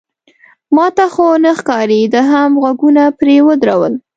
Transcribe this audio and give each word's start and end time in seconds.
ما 0.75 0.85
ته 0.95 1.05
خو 1.13 1.27
نه 1.43 1.51
ښکاري، 1.59 2.01
ده 2.13 2.21
هم 2.31 2.51
غوږونه 2.61 3.03
پرې 3.19 3.37
ودرول. 3.47 3.93